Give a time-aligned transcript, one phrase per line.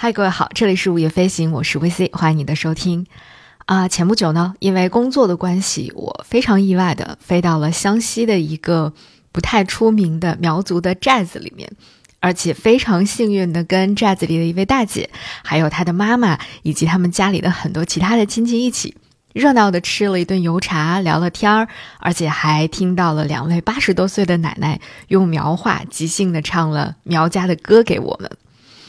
[0.00, 3.04] 嗨，各位好，这里是午夜飞行，我是 VC，欢迎你的收听。
[3.66, 8.92] 啊，前不久呢，因为工作的关系，我非常意外的飞到了湘西的一个
[9.32, 11.68] 不太出名的苗族的寨子里面，
[12.20, 15.10] 而且非常幸运的跟寨子里的一位大姐，
[15.42, 18.94] 还有她的妈妈以及他们家里的很多其他的亲戚一起，
[19.32, 21.66] 热闹的吃了一顿油茶，聊了天儿，
[21.98, 28.30] 而且还听到了两位八十多岁的奶奶用苗话即兴的唱了苗家的歌给我们。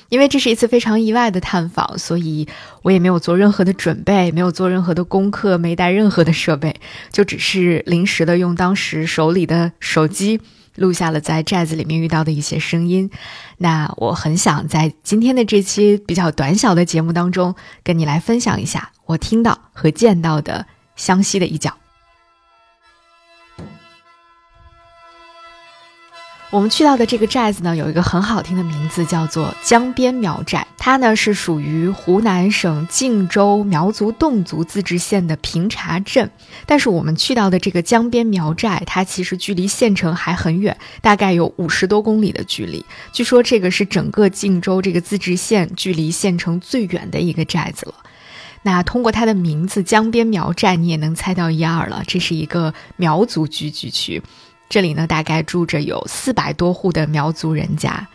[0.09, 2.47] 因为这是一次非常意外的探访，所以
[2.81, 6.75] 我也没有做任何的准备，没有做任何的功课，没带任何的设备，
[7.11, 10.41] 就只是临时的用当时手里的手机
[10.75, 13.09] 录下了在寨子里面遇到的一些声音。
[13.57, 20.65] 那我很想在今天的这期比较短小的节目当中，跟你来分享一下我听到和见到的
[20.95, 21.73] 湘西的一角。
[26.51, 30.65] 我们去到的这个寨子呢，有一个很好听的名字，叫做江边苗寨。
[30.79, 36.27] 它呢是属于湖南省靖州苗族侗族自治县的平茶镇。
[36.65, 42.83] 但是我们去到的这个江边苗寨，它其实距离县城还很远，大概有五十多公里的距离。
[43.13, 47.93] 据说这个是整个靖州这个自治县距离县城最远的一个寨子了。
[48.63, 54.21] 那通过它的名字江边苗寨，你也能猜到一二了，这是一个苗族聚居区。
[54.69, 58.07] 这里呢，大概住着有四百多户的苗族人家。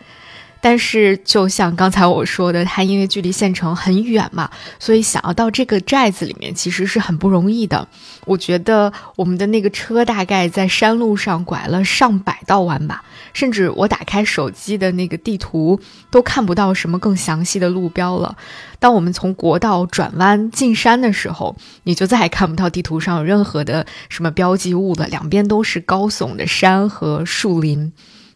[0.65, 4.49] 但是，就像刚才我说的，它因为距离县城很远嘛，
[4.79, 7.87] 所以想要到这个寨子里面其实是很不容易的。
[8.25, 13.05] 我觉得我们的那个车大概在山路上拐了上百道弯吧，
[13.35, 15.79] 甚至我打开手机的那个地图
[16.11, 18.35] 都看不到什么更详细的路标了。
[18.79, 27.93] 当我们从国道转弯进山的时候，你就再也看不到地图上有任何的什么标记物了，两边都是高耸的山和树林。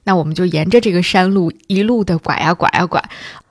[0.09, 3.11] 那我们就沿着这个山路一路的拐呀拐呀拐，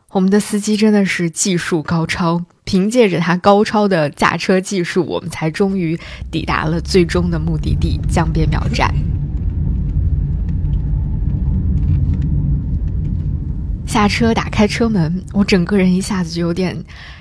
[0.09, 5.95] 我们的司机真的是技术高超，凭借着他高超的驾车技术，我们才终于
[6.31, 8.91] 抵达了最终的目的地江边苗寨。
[13.85, 16.75] 下车，打开车门，我整个人一下子就有点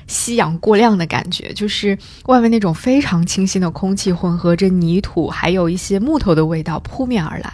[0.06, 7.53] 吸氧过量的感觉，就是外面那种非常清新的空气混合着泥土，还有一些木头的味道扑面而来。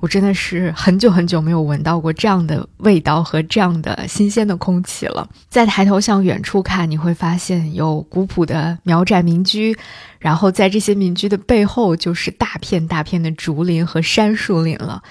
[0.00, 5.28] 我真的是很久很久没有闻到过这样的味道和这样的新鲜的空气了。
[5.48, 9.76] 再抬头向远处看，你会发现有古朴的苗寨民居，
[10.18, 15.02] 然后在这些民居的背后就是大片大片的竹林和杉树林了。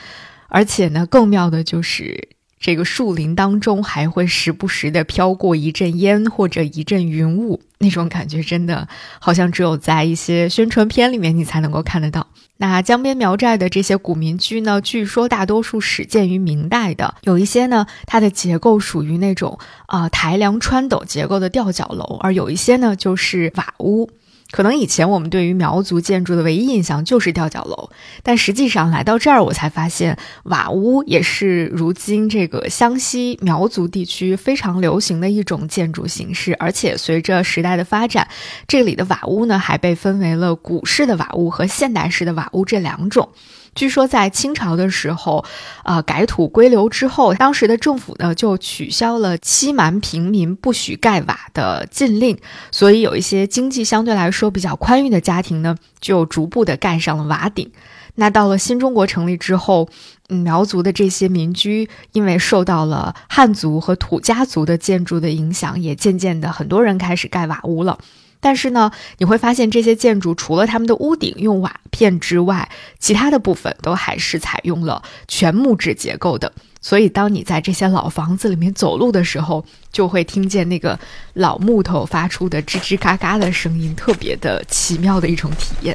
[0.48, 2.28] 而且呢，更妙的就是
[2.60, 8.88] 这个树林当中还会时不时的飘过一阵烟或者一阵云雾，那种感觉真的
[9.20, 12.28] 好像只有在一些宣传片里面你才能够看得到。
[12.58, 24.10] 那江边苗寨的这些古民居呢，据说大多数始建于明代的，有一些呢，它的结构属于那种啊抬梁穿斗结构的吊脚楼，而有一些呢就是瓦屋。
[24.52, 27.92] 可能以前我们对于苗族建筑的唯一印象就是吊脚楼，
[28.24, 36.56] 但实际上来到这儿，我才发现瓦屋也是如今这个湘西苗族地区非常流行的一种建筑形式。
[36.60, 38.28] 而且随着时代的发展，
[38.68, 43.30] 这里的瓦屋呢还被分为了古式的瓦屋和现代式的瓦屋这两种。
[43.76, 45.46] 据说在清朝的时候，
[45.84, 52.38] 呃，改土归流之后，当时的政府呢就取消了欺瞒平民不许盖瓦的禁令，
[52.72, 57.72] 所以有一些经济相对来说比较宽裕的家庭呢，就逐步的盖上了瓦顶。
[58.16, 59.88] 那到了新中国成立之后，
[60.28, 67.98] 苗族的这些民居因为受到了汉族和土家族的建筑的影响，也渐渐的很多人开始盖瓦屋了。
[68.40, 72.70] 但是呢，你会发现这些建筑除了他们的屋顶用瓦片之外，
[73.00, 76.52] 其他的部分都还是采用了全木质结构的。
[76.82, 80.98] 所以，当你在这些老房子里面走路的时候，就会听见那个
[81.34, 85.94] 老木头发出的吱吱嘎嘎的声音，特别的奇妙的一种体验。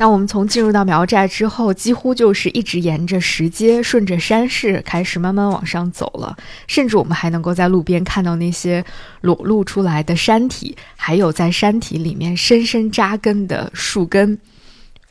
[0.00, 6.36] 那我们从进入到苗寨之后，几乎就是一直沿着石阶，顺着山势开始慢慢往上走了。
[6.68, 8.84] 甚至我们还能够在路边看到那些
[9.20, 14.38] 裸露出来的山体，还有在山体里面深深扎根的树根。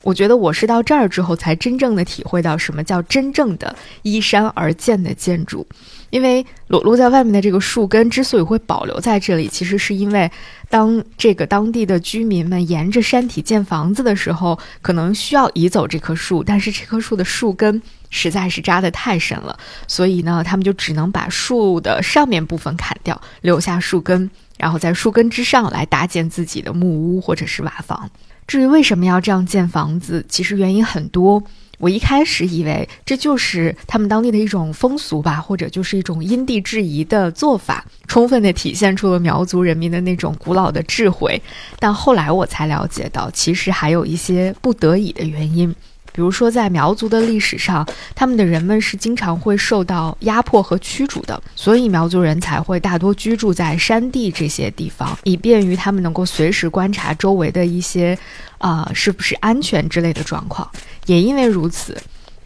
[0.07, 5.67] 我觉得我是到这儿之后，才真正的体会到什么叫真正的依山而建的建筑。
[6.11, 10.31] 因为裸露在外面的这个树根之所以会保留在这里，其实是因为
[10.69, 28.09] 当这个当地的居民们沿着山体建房子的时候，可能需要移走这棵树，但是这棵树的树根实在是扎得太深了，所以呢，他们就只能把树的上面部分砍掉，留下树根，然后在树根之上来搭建自己的木屋或者是瓦房。
[28.47, 31.43] 至于为什么要这样建房子，其实原因很多。
[31.79, 41.39] 我一开始以为这就是他们当地的一种风俗吧，或者就是一种因地制宜的做法，充分的体现出了苗族人民的那种古老的智慧。
[41.77, 45.75] 但后来我才了解到，其实还有一些不得已的原因。
[46.17, 58.17] 比如说，在苗族的历史上，他们的人们是经常会受到压迫和驱逐的，所以苗族人才会大多居住在山地这些地方，以便于他们能够随时观察周围的一些，
[58.57, 60.67] 啊，是不是安全之类的状况。
[61.05, 61.95] 也因为如此，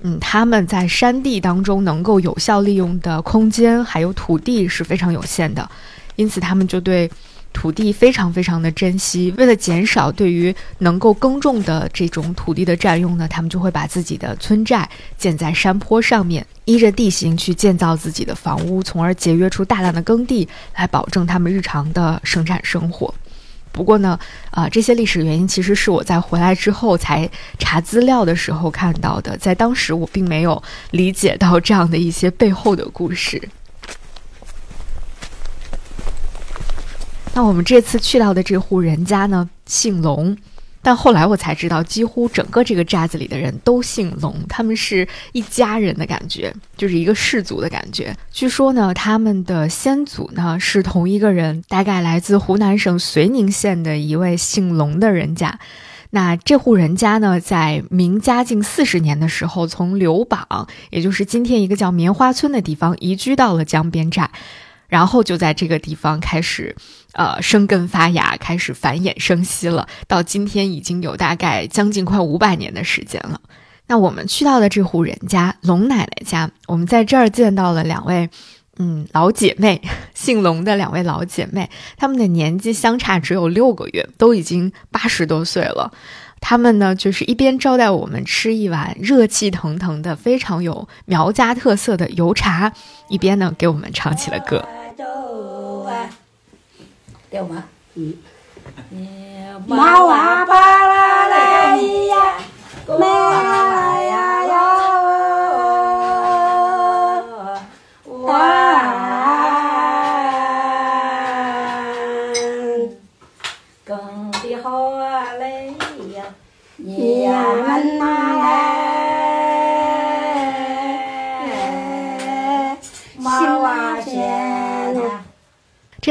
[0.01, 5.65] 嗯，他们在山地当中能够有效利用的空间还有土地是非常有限的，
[6.17, 7.09] 因此他们就对。
[7.53, 23.13] 土地非常非常的珍惜，为了减少对于能够耕种的这种土地的占用呢，他们就会把自己的村寨建在山坡上面，依着地形去建造自己的房屋，从而节约出大量的耕地，来保证他们日常的生产生活。
[23.74, 24.19] 不过呢，
[24.50, 30.62] 啊，这些历史原因其实是我在回来之后才查资料的时候看到的，在当时我并没有
[30.92, 33.42] 理解到这样的一些背后的故事。
[37.33, 40.35] 那我们这次去到的这户人家呢，姓龙，
[40.81, 48.13] 但后来我才知道，几乎整个这个寨子里的人都姓龙，他们是一家人的感觉，就是一个氏族的感觉。
[48.31, 55.57] 据说呢，他们的先祖呢是同一个人，大概来自湖南省绥宁县的一位姓龙的人家。
[56.09, 64.29] 那这户人家呢，在明嘉靖四十年的时候，从刘榜，也就是今天一个叫棉花村的地方，移居到了江边寨。
[64.89, 66.75] 然后就在这个地方开始，
[67.13, 69.87] 呃，生根发芽，开始繁衍生息了。
[70.07, 73.41] 到今天已经有大概将近快五百年的时间了。
[73.87, 78.29] 那我们去到的这户人家龙奶奶家，我们在这儿见到了两位，
[78.77, 79.81] 嗯，老姐妹，
[80.13, 85.91] 姓龙的两位老姐妹，她们的年纪相差只有六个月，都已经八十多岁了。
[86.39, 92.71] 他们呢，就是一边招待我们吃一碗热气腾腾的、非常有苗家特色的油茶，
[93.09, 94.65] 一边呢给我们唱起了歌。
[97.31, 97.63] 对吗？
[97.95, 98.13] 嗯。
[99.67, 100.53] 马哇巴
[100.85, 102.15] 啦啦呀，
[102.87, 102.95] 马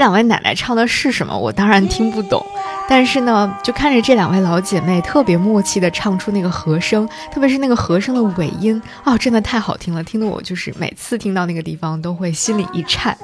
[0.00, 1.38] 两位奶奶唱的是什么？
[1.38, 2.44] 我当然听不懂，
[2.88, 13.14] 但是呢，就看着这两位老姐妹特别默契的唱出那个和声，特别是那个和声的尾音啊，真的太好听了，听得我就是每次听到那个地方都会心里一颤。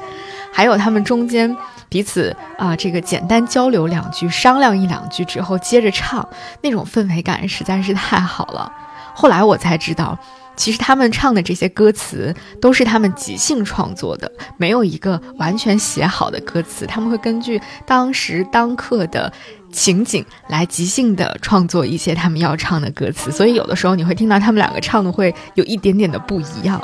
[0.53, 1.57] 还有他们中间
[1.89, 6.29] 彼此啊，这个简单交流两句，商量一两句之后接着唱，
[6.61, 8.71] 那种氛围感实在是太好了。
[9.17, 10.19] 后来我才知道。
[10.59, 16.87] 其实他们唱的这些歌词都是他们即兴创作的，没有一个完全写好的歌词。
[16.87, 19.31] 他们会根据当时当刻的
[19.71, 26.81] 情景来即兴的创作一些他们要唱的歌词，所以有的时候你会听到他们两个唱的会有一点点的不一样。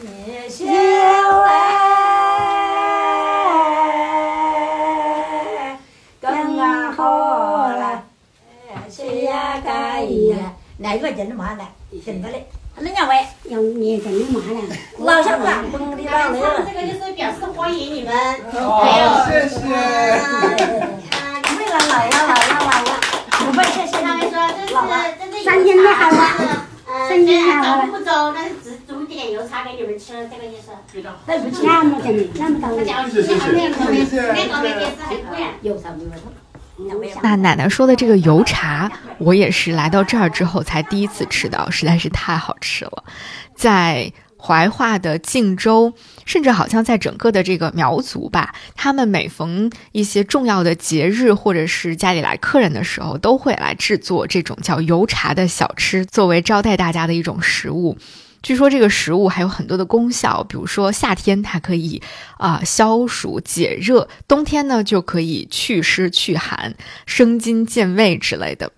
[0.00, 1.27] 哪一个真
[10.78, 11.68] 的麻来？
[12.04, 14.62] 现在嘞，那两位要你真的麻了，
[14.98, 16.64] 老乡们，蹦的老来了。
[16.66, 18.14] 这个就是表示欢迎你们。
[18.52, 18.84] 好，
[19.28, 19.58] 谢谢。
[19.74, 20.22] 啊，
[21.48, 23.00] 你们来来呀来呀来呀！
[23.30, 24.72] 不会谢谢他们说这是
[25.32, 26.66] 这是三天没好了。
[27.08, 27.86] 三天没好了。
[27.86, 30.70] 不走，那只煮点油茶给你们吃，这个意思。
[31.26, 32.84] 对不起，那么真的，那么高兴。
[33.10, 33.52] 谢谢谢谢。
[33.52, 36.10] 那个没电视还可以，有啥没有？
[37.22, 43.04] 那奶奶说的这个油茶，我也是来到这儿之后才第一次吃到，实在是太好吃了。
[43.54, 45.92] 在怀化的靖州，
[46.24, 57.98] 甚至好像在整个的这个苗族吧，他们每逢一些重要的节日，或者是家里来客人的时候，都会来制作这种叫油茶的小吃，作为招待大家的一种食物。
[58.42, 62.02] 据说这个食物还有很多的功效，比如说夏天它可以
[62.36, 68.72] 啊消暑解热，冬天呢就可以祛湿祛寒、生津健胃之类的。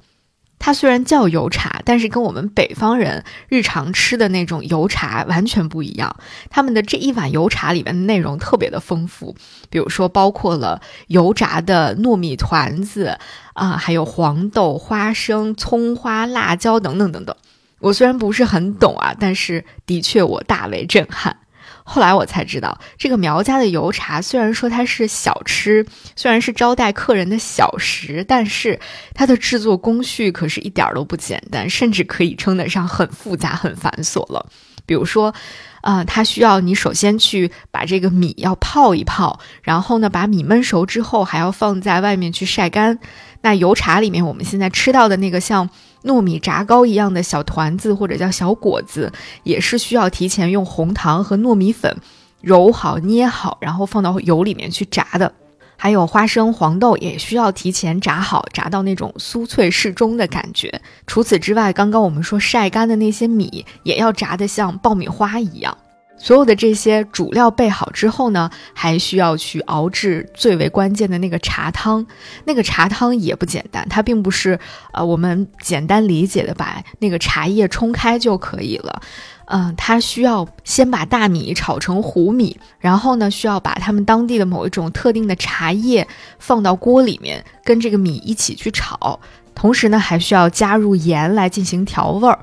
[0.62, 6.14] 它虽然叫油茶，但是跟我们北方人日常吃的那种油茶完全不一样。
[6.50, 9.34] 他们的这一碗油茶里面的内容特别的丰富，
[9.70, 13.18] 比如说包括了油炸的糯米团子
[13.54, 17.34] 啊，还有黄豆、花生、葱花、辣椒等等等等。
[17.80, 21.36] 我虽然不是很懂啊，但是的确我大为震撼。
[21.82, 25.84] 后来我才知道，这个苗家的油茶虽然说它是小吃，
[26.14, 28.78] 虽然是招待客人的小食，但是
[29.12, 34.46] 它的制作工序可是一点儿都不简单，甚至可以称得上很复杂、很繁琐了。
[34.86, 35.34] 比如说，
[35.82, 43.00] 呃，它需要你首先去把这个米要泡一泡，然后呢，把米焖熟之后还要放在外面去晒干。
[43.42, 45.70] 那油茶里面我们现在吃到的那个像。
[46.04, 51.96] 糯米炸糕一样的小团子或者叫小果子，也是需要提前用红糖和糯米粉
[52.40, 55.32] 揉好、捏好，然后放到油里面去炸的。
[55.76, 60.82] 还有花生、黄豆也需要提前炸好，炸到那种酥脆适中的感觉。
[61.06, 65.76] 除此之外，刚刚我们说晒干的那些米也要炸得像爆米花一样。
[66.22, 72.06] 所有的这些主料备好之后呢，还需要去熬制最为关键的那个茶汤。
[72.44, 74.60] 那个茶汤也不简单，它并不是
[74.92, 79.00] 呃我们简单理解的把那个茶叶冲开就可以了。
[79.46, 86.06] 嗯，它需要先把大米炒成糊米，然后呢需要把他们当地的某一种特定的茶叶
[86.38, 89.18] 放到锅里面，跟这个米一起去炒，
[89.54, 92.38] 同时呢还需要加入盐来进行调味儿。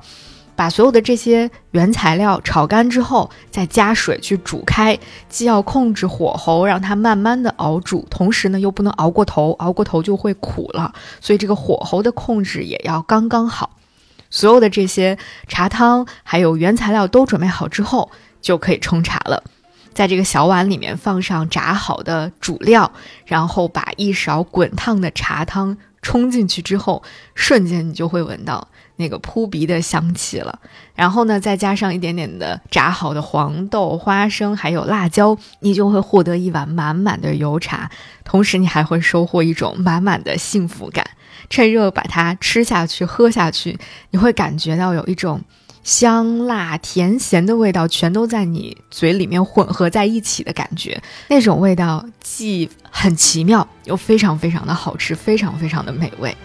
[0.58, 4.98] 把所有的这些原材料炒干之后，再加水去煮开，
[5.28, 13.76] 既要控制火候，让它慢慢的熬煮，同时呢又不能熬过头，熬过头就会苦了，所以这个火候的控制也要刚刚好。
[14.30, 18.10] 所有的这些茶汤还有原材料都准备好之后，
[18.42, 19.44] 就可以冲茶了。
[19.94, 22.90] 在这个小碗里面放上炸好的主料，
[23.26, 27.04] 然后把一勺滚烫的茶汤冲进去之后，
[27.36, 28.66] 瞬间你就会闻到。
[28.98, 30.58] 那个扑鼻的香气了，
[30.92, 37.88] 然后呢，再加上一点点的炸好的黄豆、花生，还有辣椒，你就会获得一碗满满的油茶，
[38.24, 41.06] 同时你还会收获一种满满的幸福感。
[41.48, 43.78] 趁热把它吃下去、喝下去，
[44.10, 45.40] 你会感觉到有一种
[45.84, 51.00] 香辣甜咸的味道，全都在你嘴里面混合在一起的感觉。
[51.28, 56.36] 那种味道既很奇妙，又非常非常的好吃，非常非常的美味。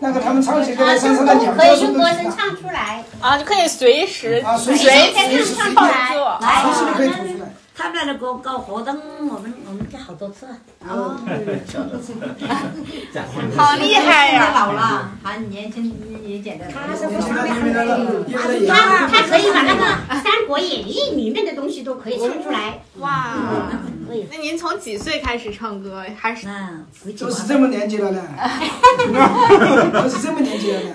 [0.00, 6.16] 那个他们唱起歌来，唱唱的鸟可以用歌声唱出来啊，就可以随时啊，随时随时唱出来，
[6.62, 7.50] 随时都可以吐出来。
[7.76, 10.46] 他们那个搞搞活动，我们我们去好多次。
[10.86, 11.16] 哦，
[13.56, 14.52] 好厉害呀！
[14.54, 15.90] 老了还年轻
[16.26, 16.68] 也简单。
[16.70, 17.36] 他是不是他
[18.68, 19.84] 他他可以把那个
[20.22, 22.82] 《三国演义》里面的东西都可以唱出来。
[22.98, 23.36] 哇！
[24.08, 26.04] 那您从几岁开始唱歌？
[26.18, 26.48] 还是？
[27.16, 28.20] 都是这么年纪了呢。
[29.94, 30.90] 都是这么年纪了呢。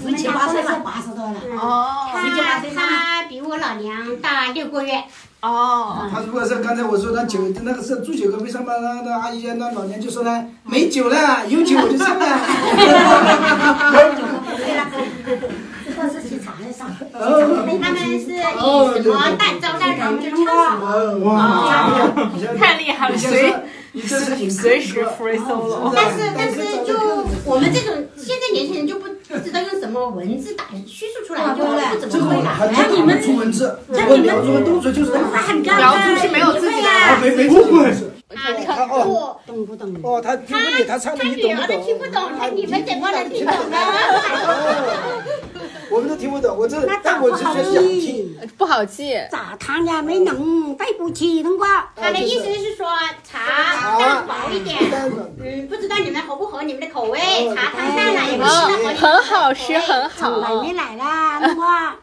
[0.00, 1.34] 十七八岁了，八十多了。
[1.60, 2.12] 哦。
[2.12, 5.02] 他他比我老娘大六个月。
[5.40, 6.08] 哦。
[6.08, 10.46] 他如果是刚才我说他酒那个是住酒阁，为什么那那阿姨那老娘就说呢？
[10.62, 12.38] 没酒了，有酒我就唱了。
[17.80, 21.18] 他们是以什么带招待人就唱什么。
[21.24, 21.38] 哇！
[22.58, 23.54] 太厉害了，随
[24.50, 25.92] 随时 free solo。
[25.94, 26.90] 但是但是就
[27.44, 29.06] 我们这种现在年轻人就不。
[29.32, 32.70] 不知道用什么文字打叙述出来，就不怎么会了。
[32.74, 35.12] 像你们出文字，像你们动作就是
[35.62, 36.88] 苗族是没有自己的，
[37.22, 37.90] 没没不会。
[38.66, 39.96] 他哦，懂不懂？
[40.02, 41.82] 哦，他听不懂，他唱的你懂不懂？
[41.82, 43.78] 听不懂，他你们怎么能听懂呢？
[45.92, 49.14] 我们都听不懂，我这但我只是想听，不好记。
[49.30, 51.90] 咋汤呀没弄，对不起，冬瓜。
[51.94, 52.86] 他的意思是说
[53.22, 54.78] 茶淡薄一点，
[55.38, 57.18] 嗯，不知道你们合不合你们的口味。
[57.54, 60.38] 茶汤淡了也不是很好吃，很好。
[60.38, 61.94] 来没来啦， 冬瓜？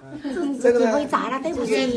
[0.62, 1.94] 这个会砸了，对不起。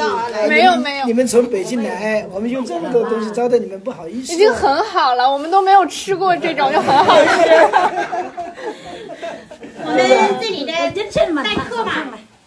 [0.48, 1.06] 没有没有。
[1.06, 4.32] 你们从北京来，我们用这么多东西招待你们，不好意思。
[4.32, 8.41] 已经很好了，我们都没有吃过这种，就很好吃。
[9.84, 10.72] 我们这里的
[11.42, 11.92] 待客嘛，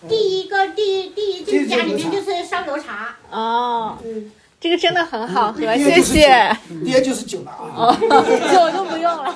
[0.07, 3.15] 第一个第第一进家里面就是烧油茶。
[3.31, 6.57] 哦，嗯，这个真的很好喝，谢谢。
[6.83, 9.35] 第二就是酒了啊， 酒就不用了。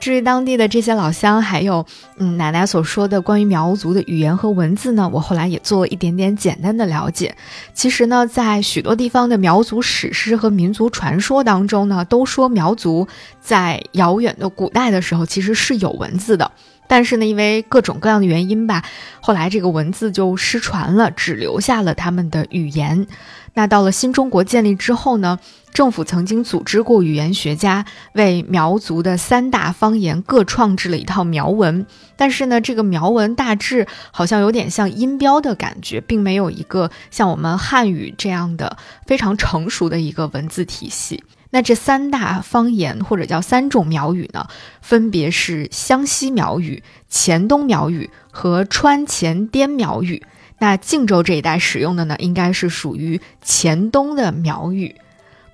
[0.00, 1.84] 至于当地的这些老乡，还有
[2.16, 7.36] 嗯奶奶所说的关于苗族的语言和文字呢，我后来也做了一点点简单的了解。
[7.74, 13.06] 其实呢，在许多地方的苗族史诗和民族传说当中呢，都说苗族
[13.40, 16.50] 在遥远的古代的时候其实是有文字的。
[16.90, 18.82] 但是呢，因为各种各样的原因吧，
[19.20, 23.06] 后来这个文字就失传了，只留下了他们的语言。
[23.54, 25.38] 那到了新中国建立之后呢，
[25.72, 41.22] 政府曾经组织过语言学家为苗族的三大方言各创制了一套苗文，但是呢，这个苗文大致好像有点像音标的感觉，并没有一个像我们汉语这样的非常成熟的一个文字体系。
[41.50, 44.46] 那这三大方言或者叫三种苗语呢，
[44.80, 50.24] 分别是湘西苗语、黔东苗语和川黔滇苗语。
[50.58, 54.94] 那靖州这一带使用的呢，应该是属于黔东的苗语。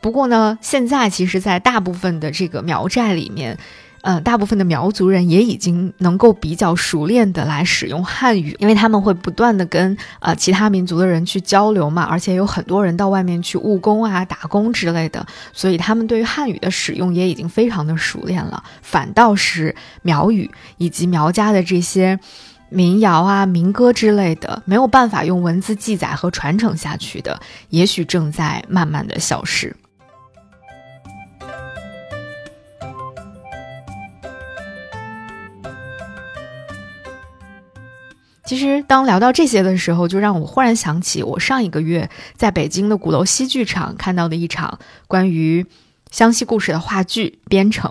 [0.00, 3.58] 不过呢，现在其实，在大部分的这个苗寨里面，
[4.02, 18.62] 呃，大部分的苗族人也已经能够比较熟练的来使用汉语，因为他们会不断的跟呃其他民族的人去交流嘛，而且有很多人到外面去务工啊、打工之类的，所以他们对于汉语的使用也已经非常的熟练了。
[18.82, 22.18] 反倒是苗语以及苗家的这些。
[22.68, 29.74] 民谣啊、民歌之类的，没有办法用文字记载和传承下去的，也许正在慢慢的消失。
[38.46, 45.66] 其实，当聊到这些的时候，就让我忽然想起我上一个月在北京的鼓楼西剧场看到的一场关于
[46.12, 47.90] 湘西故事的话剧《边城》。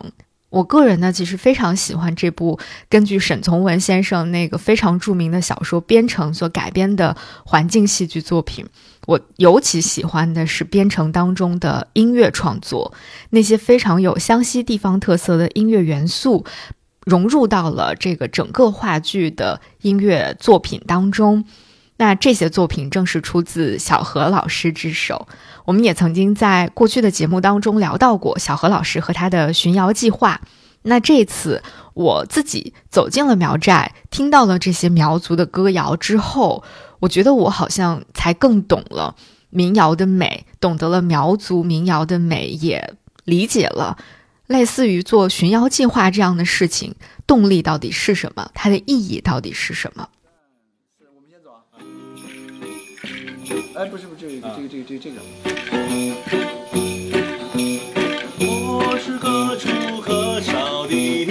[0.50, 2.58] 我个人呢，其实非常喜欢这部
[2.88, 8.66] 根据沈从文先生那个非常著名的小说《边城》所改编的环境戏剧作品。
[9.08, 12.94] 我尤其喜欢的是《边城》当中的音乐创作，
[13.32, 16.46] 那些非常有湘西地方特色的音乐元素，
[17.06, 21.46] 融入到了这个整个话剧的音乐作品当中。
[21.98, 25.30] 那这些作品正是出自小何老师之手。
[25.64, 30.42] 我们也曾经在过去的节目当中聊到过小何老师和他的巡谣计划。
[30.82, 36.64] 那这次我自己走进了苗寨，听到了这些苗族的歌谣之后，
[37.00, 39.16] 我觉得我好像才更懂了
[39.50, 42.94] 民谣的美，懂得了苗族民谣的美，也
[43.24, 43.98] 理解了
[44.48, 50.08] 类似于做寻妖计划这样的事情，动力到底是什么，它的意义到底是什么。
[53.76, 55.18] 哎，不是不是，这个这个这个这个这个。
[58.58, 61.25] 我是个出河少的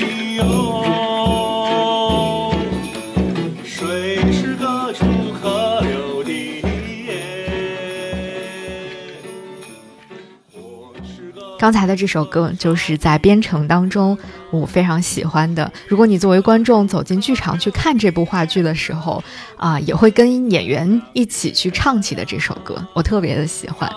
[11.59, 14.19] 刚才的这首歌就是在编程当中
[14.51, 15.73] 我非常喜欢的。
[15.89, 19.23] 如果你作为观众走进剧场去看这部话剧的时候，
[19.57, 23.91] 啊，也会跟演员一起去唱起的这首歌，我特别的喜欢。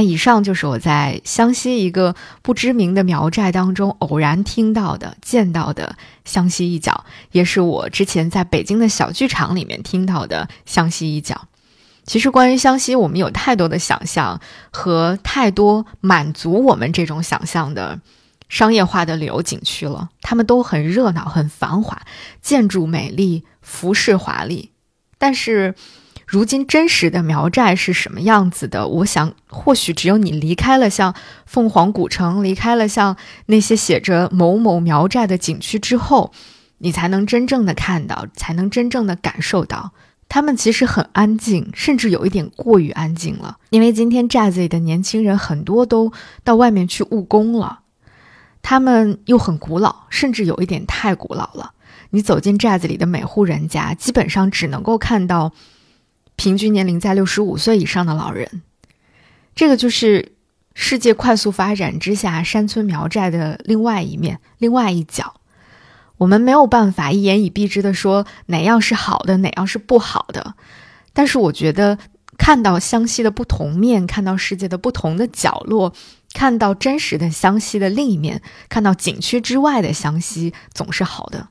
[0.00, 11.48] 那以上就是我在湘西一个不知名的苗寨当中偶然听到的、见到的湘西一角，也是我之前在北京的小剧场里面听到的湘西一角。
[12.06, 18.00] 其实关于湘西，我们有太多的想象和太多满足我们这种想象的
[18.48, 22.00] 商业化的旅游景区了，他们都很热闹、很繁华，
[22.40, 24.70] 建筑美丽，服饰华丽，
[25.18, 25.74] 但是。
[26.30, 28.86] 如今真实的苗寨是什么样子的？
[28.86, 31.12] 我想，或许只有你离开了像
[31.44, 33.16] 凤凰古城，离开了像
[33.46, 36.30] 那些写着某某苗寨的景区之后，
[36.78, 39.90] 你才能真正的看到，才能真正的感受到，
[40.28, 43.56] 他们其实很安静，甚至有一点过于安静了。
[43.70, 46.12] 因为今天寨子里的年轻人很多都
[46.44, 47.80] 到外面去务工了，
[48.62, 51.72] 他们又很古老，甚至有一点太古老了。
[52.10, 55.52] 你走进寨子里的每户人家，基本上只能够看到。
[56.40, 58.62] 平均年龄在六十五岁以上的老人，
[59.54, 60.32] 这个就是
[60.72, 65.34] 世界快速发展之下山村苗寨的另外一面、另外一角。
[66.16, 70.54] 我们没有办法一言以蔽之的说哪样是好的，哪样是不好的。
[71.12, 71.98] 但是我觉得
[72.38, 75.92] 看到湘西的不同面，看到世界的不同的角落，
[76.32, 81.49] 看到真实的湘西的另一面，看到景区之外的湘西，总是好的。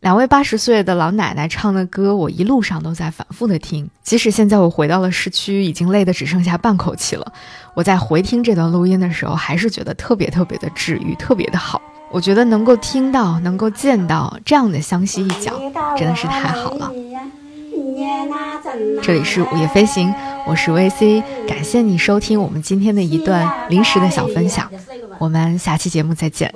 [0.00, 3.86] 两位八十岁的老奶奶唱的歌，我一路上都在反复的听。
[4.02, 7.32] 即使现在我回到了市区，已经累得只剩下半口气了，
[7.74, 11.82] 我在回听这段录音的时候，还是觉得特别特别的治愈，特别的好。
[12.10, 15.52] 我觉得能够听到，能够见到这样的湘西一角，
[15.98, 16.90] 真的是太好了。
[19.02, 20.14] 这里是午夜飞行，
[20.46, 24.70] 我是 VC，感谢你收听我们今天的一段临时的小分享，
[25.18, 26.52] 我们下期节目再见。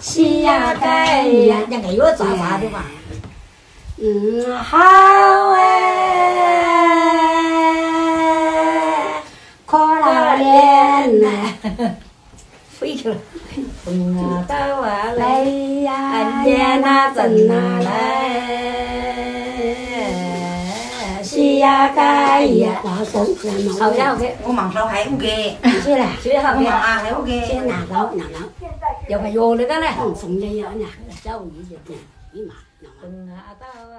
[0.00, 2.84] 西呀盖呀，两个月咋发的嘛？
[4.00, 4.78] 嗯，好
[5.54, 7.07] 哎，
[12.70, 13.16] 飞去了。
[13.84, 15.12] 风啊到啊。
[15.12, 15.44] 来
[15.82, 17.90] 呀，年啊真啊来，
[21.22, 27.44] 西呀盖呀，好呀，OK，我忙烧还 OK，去了，去好我忙啊还 OK。
[27.46, 28.38] 先拿到拿到，
[29.08, 31.76] 要快药了的嘞，送人呀，那小姨子，
[32.32, 32.54] 你妈，
[33.00, 33.98] 风啊到啊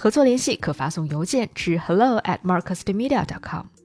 [0.00, 3.79] 合作联系可发送邮件至 hello at marcusmedia.com。